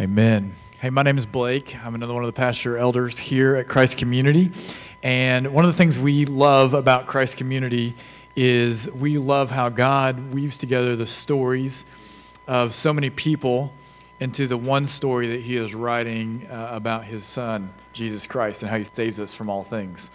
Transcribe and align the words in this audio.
Amen. 0.00 0.54
Hey, 0.78 0.88
my 0.88 1.02
name 1.02 1.18
is 1.18 1.26
Blake. 1.26 1.76
I'm 1.84 1.94
another 1.94 2.14
one 2.14 2.24
of 2.24 2.26
the 2.26 2.32
pastor 2.32 2.78
elders 2.78 3.18
here 3.18 3.54
at 3.56 3.68
Christ 3.68 3.98
Community. 3.98 4.50
And 5.02 5.52
one 5.52 5.66
of 5.66 5.70
the 5.70 5.76
things 5.76 5.98
we 5.98 6.24
love 6.24 6.72
about 6.72 7.06
Christ 7.06 7.36
Community 7.36 7.94
is 8.34 8.90
we 8.92 9.18
love 9.18 9.50
how 9.50 9.68
God 9.68 10.32
weaves 10.32 10.56
together 10.56 10.96
the 10.96 11.06
stories 11.06 11.84
of 12.46 12.72
so 12.72 12.94
many 12.94 13.10
people 13.10 13.74
into 14.20 14.46
the 14.46 14.56
one 14.56 14.86
story 14.86 15.26
that 15.26 15.42
He 15.42 15.58
is 15.58 15.74
writing 15.74 16.46
uh, 16.50 16.70
about 16.72 17.04
His 17.04 17.26
Son, 17.26 17.70
Jesus 17.92 18.26
Christ, 18.26 18.62
and 18.62 18.70
how 18.70 18.78
He 18.78 18.84
saves 18.84 19.20
us 19.20 19.34
from 19.34 19.50
all 19.50 19.64
things. 19.64 20.10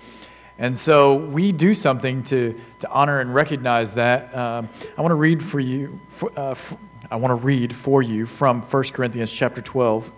And 0.57 0.77
so 0.77 1.15
we 1.15 1.51
do 1.51 1.73
something 1.73 2.23
to, 2.23 2.59
to 2.79 2.89
honor 2.89 3.19
and 3.19 3.33
recognize 3.33 3.95
that. 3.95 4.33
Um, 4.35 4.69
I 4.97 5.01
want 5.01 5.11
to 5.11 5.15
read 5.15 5.43
for 5.43 5.59
you. 5.59 5.99
For, 6.07 6.31
uh, 6.37 6.53
for, 6.53 6.77
I 7.11 7.17
want 7.17 7.31
to 7.31 7.45
read 7.45 7.75
for 7.75 8.01
you 8.01 8.25
from 8.25 8.61
1 8.61 8.83
Corinthians 8.85 9.31
chapter 9.31 9.61
12. 9.61 10.11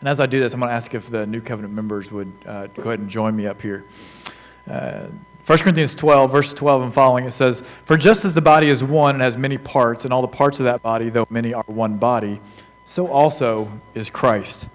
And 0.00 0.08
as 0.08 0.20
I 0.20 0.26
do 0.26 0.38
this, 0.40 0.52
I'm 0.52 0.60
going 0.60 0.68
to 0.70 0.74
ask 0.74 0.94
if 0.94 1.08
the 1.08 1.26
New 1.26 1.40
Covenant 1.40 1.74
members 1.74 2.12
would 2.12 2.30
uh, 2.44 2.66
go 2.68 2.82
ahead 2.82 3.00
and 3.00 3.08
join 3.08 3.34
me 3.34 3.46
up 3.46 3.62
here. 3.62 3.84
Uh, 4.68 5.06
1 5.46 5.58
Corinthians 5.60 5.94
12, 5.94 6.30
verse 6.30 6.52
12 6.52 6.82
and 6.82 6.94
following, 6.94 7.24
it 7.24 7.30
says, 7.30 7.62
For 7.84 7.96
just 7.96 8.24
as 8.24 8.34
the 8.34 8.42
body 8.42 8.68
is 8.68 8.82
one 8.82 9.14
and 9.14 9.22
has 9.22 9.36
many 9.36 9.58
parts, 9.58 10.04
and 10.04 10.12
all 10.12 10.20
the 10.20 10.28
parts 10.28 10.60
of 10.60 10.64
that 10.64 10.82
body, 10.82 11.08
though 11.08 11.26
many 11.30 11.54
are 11.54 11.64
one 11.66 11.98
body, 11.98 12.40
so 12.84 13.06
also 13.06 13.70
is 13.94 14.10
Christ. 14.10 14.68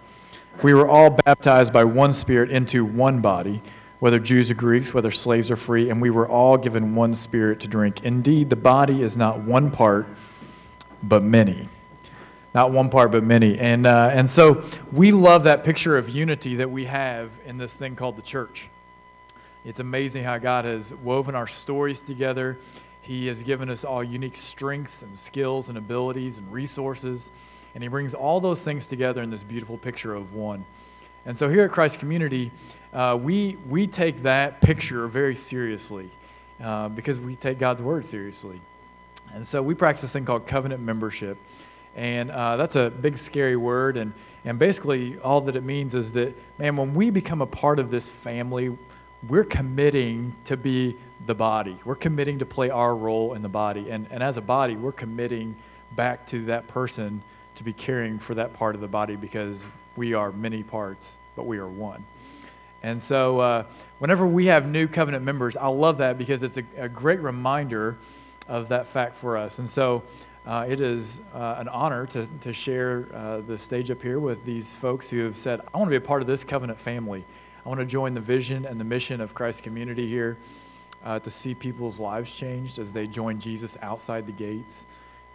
If 0.56 0.64
we 0.64 0.74
were 0.74 0.88
all 0.88 1.10
baptized 1.10 1.74
by 1.74 1.84
one 1.84 2.14
Spirit 2.14 2.52
into 2.52 2.86
one 2.86 3.20
body, 3.20 3.62
whether 4.02 4.18
Jews 4.18 4.50
or 4.50 4.56
Greeks, 4.56 4.96
whether 4.96 5.12
slaves 5.12 5.52
or 5.52 5.56
free, 5.56 5.92
and 5.92 6.02
we 6.02 6.10
were 6.10 6.28
all 6.28 6.58
given 6.58 6.96
one 6.96 7.14
Spirit 7.14 7.60
to 7.60 7.68
drink. 7.68 8.04
Indeed, 8.04 8.50
the 8.50 8.56
body 8.56 9.04
is 9.04 9.16
not 9.16 9.42
one 9.42 9.70
part, 9.70 10.08
but 11.04 11.22
many. 11.22 11.70
Not 12.56 12.72
one 12.72 12.90
part 12.90 13.12
but 13.12 13.24
many. 13.24 13.60
And, 13.60 13.86
uh, 13.86 14.10
and 14.12 14.28
so 14.28 14.64
we 14.92 15.12
love 15.12 15.44
that 15.44 15.64
picture 15.64 16.00
of 16.00 16.10
unity 16.10 16.56
that 16.56 16.72
we 16.72 16.86
have 16.86 17.30
in 17.46 17.60
this 17.60 17.76
thing 17.76 17.96
called 17.96 18.18
the 18.18 18.24
church. 18.24 18.70
It's 19.66 19.80
amazing 19.80 20.24
how 20.24 20.40
god 20.40 20.66
has 20.66 20.92
woven 20.92 21.36
our 21.36 21.46
stories 21.46 22.02
together. 22.02 22.58
He 23.02 23.28
has 23.28 23.44
given 23.44 23.70
us 23.70 23.84
all 23.84 24.04
unique 24.04 24.36
strengths 24.36 25.04
and 25.04 25.18
skills 25.18 25.70
and 25.70 25.78
abilities 25.78 26.40
and 26.40 26.52
resources. 26.52 27.30
And 27.76 27.84
he 27.84 27.88
brings 27.88 28.16
all 28.16 28.40
those 28.40 28.62
things 28.62 28.88
together 28.88 29.22
in 29.22 29.30
this 29.30 29.44
beautiful 29.44 29.78
picture 29.78 30.16
of 30.16 30.34
one 30.34 30.66
and 31.26 31.38
so 31.38 31.50
here 31.50 31.64
at 31.64 31.72
christ 31.72 32.00
community 32.00 32.52
uh, 32.94 33.18
we, 33.22 33.58
we 33.70 33.88
take 33.88 34.22
that 34.24 34.60
picture 34.60 35.08
very 35.08 35.36
seriously 35.36 36.10
uh, 36.62 36.90
because 36.90 37.20
we 37.20 37.36
take 37.36 37.58
god's 37.60 37.82
word 37.82 38.06
seriously 38.06 38.60
and 39.34 39.46
so 39.46 39.62
we 39.62 39.74
practice 39.74 40.02
this 40.02 40.12
thing 40.12 40.26
called 40.26 40.46
covenant 40.46 40.82
membership 40.82 41.38
and 41.96 42.32
uh, 42.32 42.56
that's 42.56 42.76
a 42.76 42.90
big, 42.90 43.18
scary 43.18 43.56
word. 43.56 43.98
And, 43.98 44.14
and 44.46 44.58
basically, 44.58 45.20
all 45.20 45.42
that 45.42 45.56
it 45.56 45.64
means 45.64 45.94
is 45.94 46.12
that, 46.14 46.36
man, 46.58 46.76
when 46.76 46.94
we 46.94 47.10
become 47.10 47.42
a 47.42 47.46
part 47.46 47.80
of 47.80 47.90
this 47.90 48.08
family, 48.10 48.78
we're 49.28 49.44
committing 49.44 50.36
to 50.46 50.58
be 50.58 50.96
the 51.26 51.36
body. 51.36 51.78
We're 51.86 51.96
committing 51.96 52.40
to 52.40 52.46
play 52.46 52.70
our 52.70 52.96
role 52.96 53.34
in 53.34 53.42
the 53.42 53.50
body. 53.50 53.90
And, 53.90 54.08
and 54.10 54.24
as 54.24 54.38
a 54.38 54.42
body, 54.42 54.76
we're 54.76 54.94
committing 54.94 55.56
back 55.96 56.26
to 56.28 56.46
that 56.46 56.68
person 56.68 57.22
to 57.56 57.64
be 57.64 57.74
caring 57.74 58.18
for 58.18 58.34
that 58.36 58.54
part 58.54 58.76
of 58.76 58.82
the 58.82 58.88
body 58.88 59.16
because 59.18 59.68
we 59.96 60.14
are 60.14 60.32
many 60.32 60.64
parts, 60.64 61.18
but 61.36 61.46
we 61.46 61.58
are 61.58 61.68
one. 61.68 62.06
And 62.84 63.02
so, 63.02 63.40
uh, 63.40 63.66
whenever 64.00 64.26
we 64.26 64.48
have 64.48 64.68
new 64.68 64.88
covenant 64.88 65.24
members, 65.24 65.56
I 65.56 65.68
love 65.68 65.98
that 65.98 66.18
because 66.18 66.42
it's 66.42 66.58
a, 66.58 66.64
a 66.78 66.90
great 66.90 67.22
reminder 67.22 67.98
of 68.48 68.70
that 68.70 68.88
fact 68.88 69.16
for 69.16 69.38
us. 69.38 69.60
And 69.60 69.70
so, 69.70 70.04
uh, 70.46 70.66
it 70.68 70.82
is 70.82 71.22
uh, 71.36 71.56
an 71.60 71.68
honor 71.68 72.08
to, 72.08 72.26
to 72.26 72.52
share 72.52 73.08
uh, 73.14 73.42
the 73.42 73.58
stage 73.58 73.92
up 73.92 74.02
here 74.02 74.20
with 74.20 74.44
these 74.44 74.74
folks 74.74 75.08
who 75.08 75.24
have 75.24 75.38
said, 75.38 75.62
I 75.72 75.78
want 75.78 75.88
to 75.88 75.92
be 75.92 76.04
a 76.04 76.08
part 76.08 76.22
of 76.22 76.28
this 76.28 76.44
covenant 76.44 76.80
family. 76.80 77.24
I 77.64 77.70
want 77.70 77.80
to 77.80 77.86
join 77.86 78.16
the 78.16 78.22
vision 78.22 78.66
and 78.66 78.80
the 78.80 78.84
mission 78.84 79.22
of 79.22 79.36
Christ 79.36 79.62
community 79.62 80.08
here 80.08 80.40
uh, 81.06 81.20
to 81.20 81.30
see 81.30 81.54
people's 81.54 82.00
lives 82.00 82.34
changed 82.34 82.80
as 82.80 82.92
they 82.92 83.06
join 83.06 83.40
Jesus 83.40 83.78
outside 83.84 84.26
the 84.26 84.32
gates, 84.32 84.88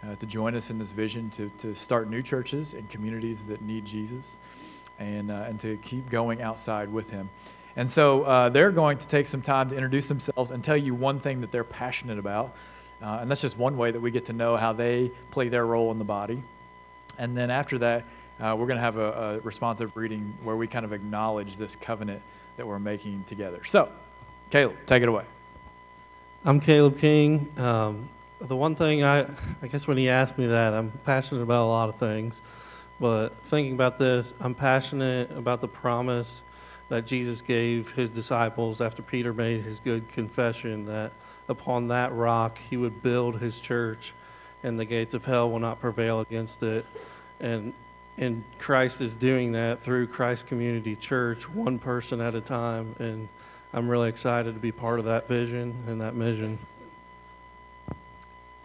uh, 0.07 0.15
to 0.15 0.25
join 0.25 0.55
us 0.55 0.69
in 0.69 0.77
this 0.79 0.91
vision 0.91 1.29
to, 1.31 1.49
to 1.57 1.75
start 1.75 2.09
new 2.09 2.21
churches 2.21 2.73
and 2.73 2.89
communities 2.89 3.43
that 3.45 3.61
need 3.61 3.85
Jesus, 3.85 4.37
and, 4.99 5.29
uh, 5.29 5.45
and 5.47 5.59
to 5.59 5.77
keep 5.77 6.09
going 6.09 6.41
outside 6.41 6.91
with 6.91 7.09
him. 7.09 7.29
And 7.75 7.87
so 7.87 8.49
they're 8.51 8.71
going 8.71 8.97
to 8.97 9.07
take 9.07 9.27
some 9.27 9.43
time 9.43 9.69
to 9.69 9.75
introduce 9.75 10.07
themselves 10.07 10.49
and 10.49 10.63
tell 10.63 10.77
you 10.77 10.95
one 10.95 11.19
thing 11.19 11.41
that 11.41 11.51
they're 11.51 11.63
passionate 11.63 12.17
about. 12.17 12.55
Uh, 13.01 13.19
and 13.21 13.29
that's 13.29 13.41
just 13.41 13.57
one 13.57 13.77
way 13.77 13.91
that 13.91 13.99
we 13.99 14.09
get 14.09 14.25
to 14.25 14.33
know 14.33 14.57
how 14.57 14.73
they 14.73 15.11
play 15.31 15.49
their 15.49 15.65
role 15.65 15.91
in 15.91 15.99
the 15.99 16.05
body. 16.05 16.41
And 17.17 17.37
then 17.37 17.51
after 17.51 17.77
that, 17.79 18.05
uh, 18.39 18.55
we're 18.57 18.67
going 18.67 18.77
to 18.77 18.83
have 18.83 18.97
a, 18.97 19.11
a, 19.11 19.39
responsive 19.39 19.95
reading 19.95 20.35
where 20.43 20.55
we 20.55 20.67
kind 20.67 20.85
of 20.85 20.93
acknowledge 20.93 21.57
this 21.57 21.75
covenant 21.75 22.21
that 22.55 22.65
we're 22.65 22.79
making 22.79 23.23
together. 23.25 23.63
So, 23.63 23.89
Caleb, 24.49 24.75
take 24.85 25.03
it 25.03 25.09
away. 25.09 25.25
I'm 26.45 26.59
Caleb 26.59 26.99
King. 26.99 27.51
Um, 27.57 28.09
the 28.39 28.55
one 28.55 28.75
thing 28.75 29.03
I, 29.03 29.27
I 29.61 29.67
guess 29.67 29.87
when 29.87 29.97
he 29.97 30.09
asked 30.09 30.37
me 30.37 30.47
that, 30.47 30.73
I'm 30.73 30.91
passionate 31.05 31.41
about 31.41 31.65
a 31.65 31.69
lot 31.69 31.89
of 31.89 31.95
things. 31.97 32.41
But 32.99 33.29
thinking 33.43 33.73
about 33.73 33.99
this, 33.99 34.33
I'm 34.39 34.55
passionate 34.55 35.31
about 35.31 35.61
the 35.61 35.67
promise 35.67 36.41
that 36.89 37.05
Jesus 37.05 37.41
gave 37.41 37.91
his 37.91 38.09
disciples 38.09 38.81
after 38.81 39.01
Peter 39.01 39.33
made 39.33 39.63
his 39.63 39.79
good 39.79 40.07
confession 40.09 40.85
that 40.85 41.11
upon 41.49 41.89
that 41.89 42.13
rock 42.13 42.57
he 42.69 42.77
would 42.77 43.03
build 43.03 43.39
his 43.39 43.59
church, 43.59 44.13
and 44.63 44.79
the 44.79 44.85
gates 44.85 45.13
of 45.13 45.25
hell 45.25 45.51
will 45.51 45.59
not 45.59 45.79
prevail 45.79 46.21
against 46.21 46.63
it. 46.63 46.85
And 47.39 47.73
and 48.19 48.43
Christ 48.57 48.99
is 48.99 49.13
doing 49.13 49.51
that 49.51 49.83
through 49.83 50.07
Christ 50.07 50.47
Community 50.47 50.95
Church, 50.95 51.47
one 51.47 51.77
person 51.77 52.19
at 52.19 52.33
a 52.33 52.41
time. 52.41 52.95
And 52.97 53.29
I'm 53.73 53.87
really 53.87 54.09
excited 54.09 54.55
to 54.55 54.59
be 54.59 54.71
part 54.71 54.97
of 54.97 55.05
that 55.05 55.27
vision 55.27 55.83
and 55.87 56.01
that 56.01 56.15
mission. 56.15 56.57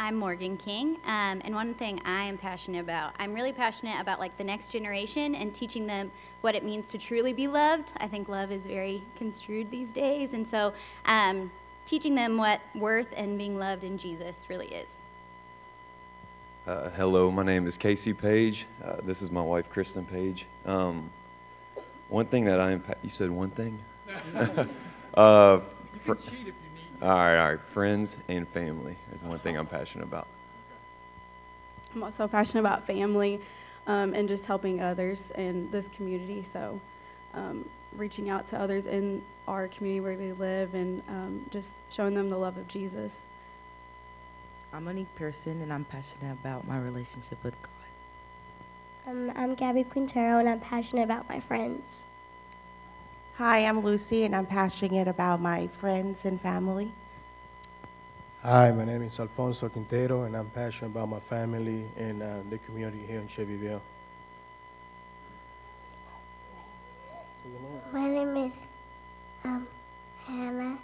I'm 0.02 0.16
Morgan 0.16 0.56
King, 0.56 0.96
um, 1.04 1.40
and 1.44 1.54
one 1.54 1.74
thing 1.74 2.02
I 2.04 2.24
am 2.24 2.36
passionate 2.36 2.80
about, 2.80 3.14
I'm 3.20 3.32
really 3.32 3.52
passionate 3.52 4.00
about 4.00 4.18
like 4.18 4.36
the 4.36 4.42
next 4.42 4.72
generation 4.72 5.36
and 5.36 5.54
teaching 5.54 5.86
them 5.86 6.10
what 6.40 6.56
it 6.56 6.64
means 6.64 6.88
to 6.88 6.98
truly 6.98 7.32
be 7.32 7.46
loved. 7.46 7.92
I 7.98 8.08
think 8.08 8.28
love 8.28 8.50
is 8.50 8.66
very 8.66 9.04
construed 9.16 9.70
these 9.70 9.90
days, 9.90 10.32
and 10.32 10.46
so 10.46 10.72
um, 11.06 11.52
teaching 11.86 12.16
them 12.16 12.36
what 12.36 12.60
worth 12.74 13.06
and 13.14 13.38
being 13.38 13.56
loved 13.56 13.84
in 13.84 13.96
Jesus 13.96 14.34
really 14.48 14.66
is. 14.66 14.96
Uh, 16.66 16.90
hello, 16.90 17.30
my 17.30 17.44
name 17.44 17.69
is 17.69 17.76
Casey 17.76 18.12
Page. 18.12 18.66
Uh, 18.84 18.96
this 19.04 19.22
is 19.22 19.30
my 19.30 19.40
wife, 19.40 19.70
Kristen 19.70 20.04
Page. 20.04 20.46
Um, 20.66 21.12
one 22.08 22.26
thing 22.26 22.44
that 22.46 22.58
I 22.58 22.72
am, 22.72 22.82
you 23.04 23.10
said 23.10 23.30
one 23.30 23.50
thing? 23.50 23.78
uh, 25.14 25.60
fr- 26.04 26.14
all 27.02 27.08
right, 27.08 27.36
all 27.36 27.50
right. 27.50 27.60
Friends 27.60 28.16
and 28.28 28.48
family 28.48 28.96
is 29.12 29.22
one 29.22 29.40
thing 29.40 29.56
I'm 29.56 29.66
passionate 29.66 30.04
about. 30.04 30.28
I'm 31.94 32.02
also 32.04 32.28
passionate 32.28 32.60
about 32.60 32.86
family 32.86 33.40
um, 33.86 34.14
and 34.14 34.28
just 34.28 34.46
helping 34.46 34.80
others 34.80 35.32
in 35.36 35.70
this 35.70 35.88
community. 35.96 36.44
So, 36.44 36.80
um, 37.34 37.68
reaching 37.96 38.30
out 38.30 38.46
to 38.46 38.58
others 38.58 38.86
in 38.86 39.22
our 39.48 39.68
community 39.68 40.00
where 40.00 40.16
we 40.16 40.32
live 40.32 40.74
and 40.74 41.02
um, 41.08 41.46
just 41.50 41.74
showing 41.90 42.14
them 42.14 42.30
the 42.30 42.38
love 42.38 42.56
of 42.56 42.68
Jesus. 42.68 43.26
I'm 44.72 44.84
a 44.84 44.86
Monique 44.86 45.14
Pearson, 45.16 45.60
and 45.60 45.72
I'm 45.72 45.84
passionate 45.84 46.32
about 46.32 46.66
my 46.66 46.78
relationship 46.78 47.42
with 47.42 47.54
God. 47.62 49.10
Um, 49.10 49.32
I'm 49.34 49.54
Gabby 49.54 49.84
Quintero, 49.84 50.38
and 50.38 50.48
I'm 50.48 50.60
passionate 50.60 51.02
about 51.02 51.28
my 51.28 51.40
friends. 51.40 52.04
Hi, 53.42 53.66
I'm 53.66 53.80
Lucy, 53.80 54.22
and 54.22 54.36
I'm 54.36 54.47
passionate 54.47 55.08
about 55.08 55.41
my 55.41 55.66
friends 55.66 56.26
and 56.26 56.41
family. 56.41 56.92
Hi, 58.44 58.70
my 58.70 58.84
name 58.84 59.03
is 59.03 59.19
Alfonso 59.19 59.69
Quintero, 59.69 60.22
and 60.22 60.36
I'm 60.36 60.48
passionate 60.50 60.92
about 60.92 61.08
my 61.08 61.19
family 61.19 61.84
and 61.97 62.22
uh, 62.22 62.36
the 62.50 62.58
community 62.58 63.04
here 63.04 63.19
in 63.19 63.26
Shelbyville. 63.26 63.82
My 67.93 68.08
name 68.08 68.37
is 68.37 68.52
um, 69.43 69.67
Hannah. 70.25 70.78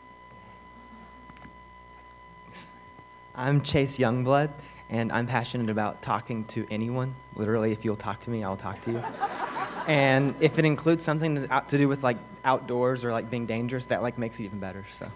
I'm 3.37 3.63
Chase 3.63 3.99
Youngblood, 3.99 4.51
and 4.91 5.13
I'm 5.13 5.29
passionate 5.29 5.71
about 5.71 6.03
talking 6.03 6.43
to 6.47 6.67
anyone. 6.73 7.15
Literally, 7.37 7.71
if 7.71 7.85
you'll 7.85 7.95
talk 7.95 8.19
to 8.23 8.31
me, 8.31 8.43
I'll 8.43 8.57
talk 8.57 8.81
to 8.81 8.91
you. 8.91 9.05
And 9.89 10.35
if 10.39 10.59
it 10.59 10.67
includes 10.67 11.03
something 11.03 11.49
to 11.49 11.79
do 11.79 11.89
with 11.89 12.03
like 12.03 12.19
outdoors 12.45 13.05
or 13.05 13.11
like 13.11 13.31
being 13.31 13.47
dangerous, 13.47 13.87
that 13.87 14.03
like 14.03 14.19
makes 14.19 14.39
it 14.39 14.45
even 14.45 14.61
better. 14.61 14.85
So. 14.93 15.11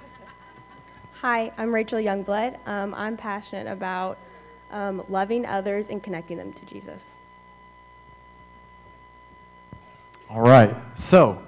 Hi, 1.21 1.53
I'm 1.59 1.73
Rachel 1.73 1.99
Youngblood. 1.99 2.59
Um, 2.67 2.95
I'm 2.95 3.19
passionate 3.19 3.71
about 3.71 4.19
um, 4.71 5.05
loving 5.11 5.45
others 5.45 5.89
and 5.89 6.03
connecting 6.03 6.39
them 6.39 6.55
to 6.55 6.65
Jesus. 6.65 7.17
All 10.31 10.41
right. 10.41 10.75
So, 10.95 11.43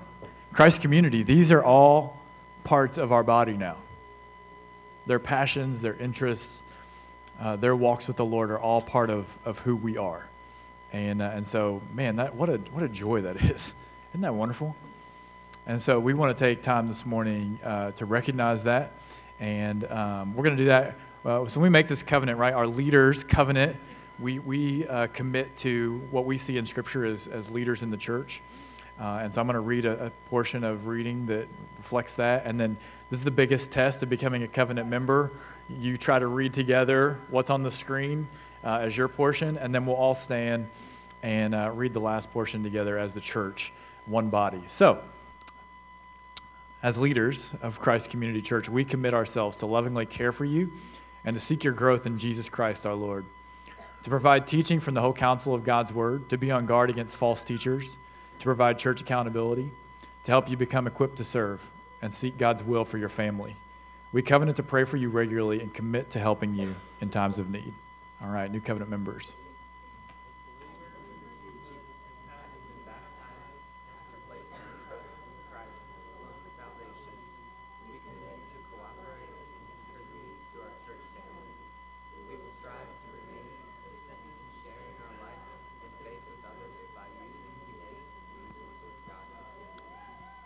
Christ 0.52 0.82
community, 0.82 1.22
these 1.22 1.50
are 1.50 1.64
all 1.64 2.20
parts 2.62 2.98
of 2.98 3.10
our 3.10 3.22
body 3.22 3.54
now. 3.54 3.78
Their 5.06 5.18
passions, 5.18 5.80
their 5.80 5.94
interests, 5.94 6.62
uh, 7.40 7.56
their 7.56 7.74
walks 7.74 8.06
with 8.06 8.18
the 8.18 8.24
Lord 8.24 8.50
are 8.50 8.58
all 8.58 8.82
part 8.82 9.08
of, 9.08 9.34
of 9.46 9.60
who 9.60 9.74
we 9.74 9.96
are. 9.96 10.26
And, 10.94 11.20
uh, 11.20 11.32
and 11.34 11.44
so, 11.44 11.82
man, 11.92 12.14
that, 12.16 12.36
what, 12.36 12.48
a, 12.48 12.58
what 12.72 12.84
a 12.84 12.88
joy 12.88 13.22
that 13.22 13.34
is. 13.42 13.74
Isn't 14.12 14.20
that 14.20 14.32
wonderful? 14.32 14.76
And 15.66 15.82
so 15.82 15.98
we 15.98 16.14
want 16.14 16.36
to 16.36 16.40
take 16.40 16.62
time 16.62 16.86
this 16.86 17.04
morning 17.04 17.58
uh, 17.64 17.90
to 17.92 18.06
recognize 18.06 18.62
that. 18.62 18.92
And 19.40 19.90
um, 19.90 20.36
we're 20.36 20.44
going 20.44 20.56
to 20.56 20.62
do 20.62 20.68
that. 20.68 20.94
Uh, 21.24 21.48
so 21.48 21.60
we 21.60 21.68
make 21.68 21.88
this 21.88 22.04
covenant, 22.04 22.38
right? 22.38 22.54
Our 22.54 22.68
leaders' 22.68 23.24
covenant. 23.24 23.74
We, 24.20 24.38
we 24.38 24.86
uh, 24.86 25.08
commit 25.08 25.56
to 25.58 26.00
what 26.12 26.26
we 26.26 26.36
see 26.36 26.58
in 26.58 26.66
Scripture 26.66 27.04
as, 27.04 27.26
as 27.26 27.50
leaders 27.50 27.82
in 27.82 27.90
the 27.90 27.96
church. 27.96 28.40
Uh, 29.00 29.18
and 29.20 29.34
so 29.34 29.40
I'm 29.40 29.48
going 29.48 29.54
to 29.54 29.60
read 29.60 29.86
a, 29.86 30.06
a, 30.06 30.10
portion 30.30 30.62
of 30.62 30.86
reading 30.86 31.26
that 31.26 31.48
reflects 31.76 32.14
that. 32.14 32.46
And 32.46 32.60
then 32.60 32.76
this 33.10 33.18
is 33.18 33.24
the 33.24 33.32
biggest 33.32 33.72
test 33.72 34.04
of 34.04 34.08
becoming 34.08 34.44
a 34.44 34.48
covenant 34.48 34.88
member. 34.88 35.32
You 35.68 35.96
try 35.96 36.20
to 36.20 36.28
read 36.28 36.52
together 36.52 37.18
what's 37.30 37.50
on 37.50 37.64
the 37.64 37.70
screen 37.72 38.28
uh, 38.64 38.78
as 38.78 38.96
your 38.96 39.08
portion, 39.08 39.58
and 39.58 39.74
then 39.74 39.86
we'll 39.86 39.96
all 39.96 40.14
stand 40.14 40.68
and 41.22 41.54
uh, 41.54 41.70
read 41.74 41.92
the 41.92 42.00
last 42.00 42.32
portion 42.32 42.62
together 42.62 42.98
as 42.98 43.14
the 43.14 43.20
church, 43.20 43.72
one 44.06 44.28
body. 44.28 44.62
So, 44.66 45.02
as 46.82 46.98
leaders 46.98 47.54
of 47.62 47.80
Christ 47.80 48.10
Community 48.10 48.42
Church, 48.42 48.68
we 48.68 48.84
commit 48.84 49.14
ourselves 49.14 49.56
to 49.58 49.66
lovingly 49.66 50.04
care 50.04 50.32
for 50.32 50.44
you 50.44 50.70
and 51.24 51.34
to 51.34 51.40
seek 51.40 51.64
your 51.64 51.72
growth 51.72 52.04
in 52.04 52.18
Jesus 52.18 52.48
Christ 52.50 52.84
our 52.84 52.94
Lord, 52.94 53.24
to 54.02 54.10
provide 54.10 54.46
teaching 54.46 54.80
from 54.80 54.92
the 54.92 55.00
whole 55.00 55.14
counsel 55.14 55.54
of 55.54 55.64
God's 55.64 55.92
Word, 55.92 56.28
to 56.28 56.36
be 56.36 56.50
on 56.50 56.66
guard 56.66 56.90
against 56.90 57.16
false 57.16 57.42
teachers, 57.42 57.96
to 58.38 58.44
provide 58.44 58.78
church 58.78 59.00
accountability, 59.00 59.70
to 60.24 60.30
help 60.30 60.50
you 60.50 60.58
become 60.58 60.86
equipped 60.86 61.16
to 61.16 61.24
serve 61.24 61.70
and 62.02 62.12
seek 62.12 62.36
God's 62.36 62.62
will 62.62 62.84
for 62.84 62.98
your 62.98 63.08
family. 63.08 63.56
We 64.12 64.20
covenant 64.20 64.58
to 64.58 64.62
pray 64.62 64.84
for 64.84 64.98
you 64.98 65.08
regularly 65.08 65.60
and 65.60 65.72
commit 65.72 66.10
to 66.10 66.18
helping 66.18 66.54
you 66.54 66.74
in 67.00 67.08
times 67.08 67.38
of 67.38 67.50
need. 67.50 67.72
All 68.22 68.30
right, 68.30 68.50
new 68.50 68.60
covenant 68.60 68.90
members. 68.90 69.34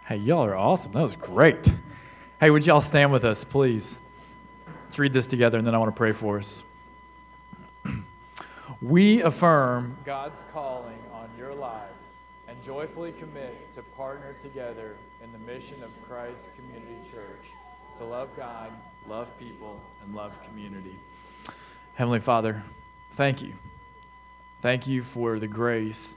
Hey, 0.09 0.17
y'all 0.17 0.43
are 0.43 0.57
awesome. 0.57 0.93
That 0.93 1.03
was 1.03 1.17
great. 1.17 1.71
Hey, 2.41 2.49
would 2.49 2.65
y'all 2.65 2.81
stand 2.81 3.13
with 3.13 3.27
us, 3.27 3.45
please? 3.45 3.99
Let's 4.85 4.99
read 4.99 5.13
this 5.13 5.27
together, 5.27 5.59
and 5.59 5.67
then 5.67 5.75
I 5.75 5.79
want 5.79 5.95
to 5.95 5.99
pray 5.99 6.13
for 6.13 6.39
us. 6.39 6.65
We 8.81 9.23
affirm 9.23 9.97
God's 10.05 10.39
calling 10.53 10.99
on 11.13 11.29
your 11.37 11.55
lives 11.55 12.05
and 12.47 12.63
joyfully 12.63 13.13
commit 13.13 13.75
to 13.75 13.83
partner 13.83 14.35
together 14.43 14.97
in 15.23 15.33
the 15.33 15.39
mission 15.39 15.83
of 15.83 15.91
Christ 16.09 16.49
Community 16.57 16.97
Church 17.11 17.53
to 17.99 18.05
love 18.05 18.29
God, 18.37 18.71
love 19.09 19.37
people, 19.39 19.81
and 20.03 20.15
love 20.15 20.33
community. 20.47 20.97
Heavenly 21.95 22.21
Father, 22.21 22.63
thank 23.15 23.43
you. 23.43 23.53
Thank 24.63 24.87
you 24.87 25.03
for 25.03 25.39
the 25.41 25.49
grace 25.49 26.17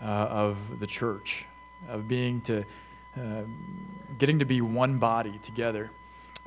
uh, 0.00 0.04
of 0.04 0.80
the 0.80 0.86
church, 0.86 1.44
of 1.88 2.08
being 2.08 2.40
to 2.42 2.64
uh, 3.16 3.42
getting 4.18 4.38
to 4.38 4.44
be 4.44 4.60
one 4.60 4.98
body 4.98 5.38
together. 5.42 5.90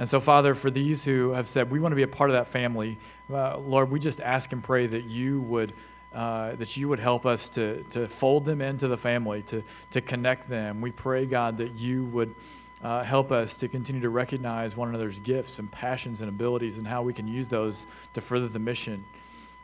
And 0.02 0.10
so, 0.10 0.20
Father, 0.20 0.56
for 0.56 0.72
these 0.72 1.06
who 1.06 1.30
have 1.34 1.48
said, 1.48 1.70
we 1.70 1.80
want 1.80 1.92
to 1.92 1.96
be 1.96 2.02
a 2.02 2.08
part 2.08 2.32
of 2.32 2.34
that 2.34 2.48
family, 2.48 2.98
uh, 3.32 3.60
Lord, 3.60 3.92
we 3.92 4.00
just 4.00 4.20
ask 4.20 4.52
and 4.52 4.64
pray 4.64 4.88
that 4.88 5.04
you 5.04 5.42
would. 5.42 5.74
Uh, 6.12 6.56
that 6.56 6.76
you 6.76 6.90
would 6.90 7.00
help 7.00 7.26
us 7.26 7.48
to, 7.48 7.84
to 7.84 8.06
fold 8.06 8.44
them 8.44 8.60
into 8.60 8.90
the 8.90 8.98
family, 8.98 9.44
to, 9.44 9.64
to 9.92 10.02
connect 10.02 10.50
them. 10.50 10.82
We 10.82 10.92
pray, 10.92 11.26
God, 11.26 11.56
that 11.60 11.76
you 11.76 12.04
would 12.08 12.36
uh, 12.84 13.04
help 13.04 13.32
us 13.32 13.56
to 13.58 13.70
continue 13.70 14.02
to 14.02 14.10
recognize 14.10 14.76
one 14.76 14.90
another's 14.90 15.20
gifts 15.20 15.58
and 15.58 15.72
passions 15.72 16.20
and 16.20 16.28
abilities 16.28 16.78
and 16.78 16.86
how 16.86 17.02
we 17.02 17.14
can 17.14 17.30
use 17.30 17.48
those 17.48 17.86
to 18.14 18.20
further 18.20 18.50
the 18.50 18.60
mission. 18.60 19.06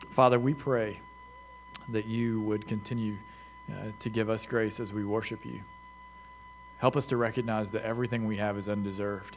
Father, 0.08 0.38
we 0.38 0.54
pray 0.54 1.00
that 1.90 2.06
you 2.06 2.40
would 2.40 2.66
continue 2.66 3.18
uh, 3.70 3.90
to 3.98 4.08
give 4.08 4.30
us 4.30 4.46
grace 4.46 4.80
as 4.80 4.90
we 4.90 5.04
worship 5.04 5.44
you. 5.44 5.60
Help 6.78 6.96
us 6.96 7.04
to 7.06 7.18
recognize 7.18 7.72
that 7.72 7.82
everything 7.82 8.26
we 8.26 8.38
have 8.38 8.56
is 8.56 8.68
undeserved. 8.68 9.36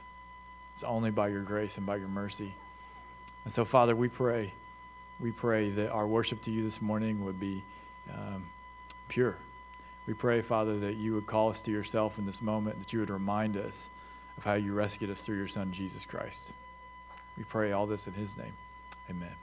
It's 0.81 0.89
only 0.89 1.11
by 1.11 1.27
your 1.27 1.43
grace 1.43 1.77
and 1.77 1.85
by 1.85 1.97
your 1.97 2.07
mercy. 2.07 2.55
And 3.43 3.53
so, 3.53 3.63
Father, 3.63 3.95
we 3.95 4.07
pray, 4.07 4.51
we 5.19 5.31
pray 5.31 5.69
that 5.69 5.91
our 5.91 6.07
worship 6.07 6.41
to 6.45 6.51
you 6.51 6.63
this 6.63 6.81
morning 6.81 7.23
would 7.23 7.39
be 7.39 7.63
um, 8.11 8.49
pure. 9.07 9.37
We 10.07 10.15
pray, 10.15 10.41
Father, 10.41 10.79
that 10.79 10.95
you 10.95 11.13
would 11.13 11.27
call 11.27 11.51
us 11.51 11.61
to 11.61 11.71
yourself 11.71 12.17
in 12.17 12.25
this 12.25 12.41
moment, 12.41 12.79
that 12.79 12.93
you 12.93 12.99
would 12.99 13.11
remind 13.11 13.57
us 13.57 13.91
of 14.39 14.43
how 14.43 14.55
you 14.55 14.73
rescued 14.73 15.11
us 15.11 15.21
through 15.21 15.37
your 15.37 15.47
Son, 15.47 15.71
Jesus 15.71 16.03
Christ. 16.03 16.51
We 17.37 17.43
pray 17.43 17.73
all 17.73 17.85
this 17.85 18.07
in 18.07 18.13
his 18.13 18.35
name. 18.35 18.53
Amen. 19.07 19.35